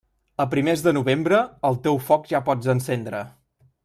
A 0.43 0.45
primers 0.53 0.83
de 0.85 0.93
novembre, 0.97 1.41
el 1.71 1.77
teu 1.85 1.99
foc 2.09 2.25
ja 2.35 2.41
pots 2.51 2.73
encendre. 2.77 3.21